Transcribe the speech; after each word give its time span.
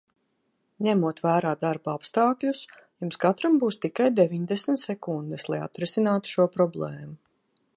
Ņemot 0.85 1.19
vērā 1.25 1.51
darba 1.63 1.91
apstākļus, 1.97 2.63
jums 3.05 3.21
katram 3.25 3.59
būs 3.65 3.77
tikai 3.85 4.09
deviņdesmit 4.21 4.83
sekundes, 4.85 5.47
lai 5.55 5.61
atrisinātu 5.67 6.33
šo 6.33 6.49
problēmu. 6.57 7.15